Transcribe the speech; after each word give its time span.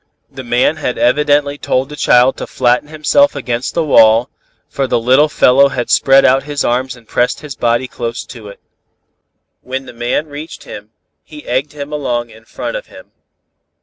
"The 0.31 0.43
man 0.43 0.77
had 0.77 0.97
evidently 0.97 1.59
told 1.59 1.87
the 1.89 1.95
child 1.95 2.35
to 2.37 2.47
flatten 2.47 2.87
himself 2.87 3.35
against 3.35 3.75
the 3.75 3.83
wall, 3.83 4.31
for 4.67 4.87
the 4.87 4.99
little 4.99 5.29
fellow 5.29 5.67
had 5.69 5.91
spread 5.91 6.25
out 6.25 6.41
his 6.41 6.65
arms 6.65 6.95
and 6.95 7.07
pressed 7.07 7.41
his 7.41 7.53
body 7.53 7.87
close 7.87 8.23
to 8.25 8.47
it. 8.47 8.59
"When 9.61 9.85
the 9.85 9.93
man 9.93 10.25
reached 10.25 10.63
him, 10.63 10.89
he 11.23 11.45
edged 11.45 11.73
him 11.73 11.93
along 11.93 12.31
in 12.31 12.45
front 12.45 12.75
of 12.75 12.87
him. 12.87 13.11